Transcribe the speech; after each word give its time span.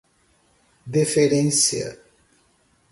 deferência 0.87 1.95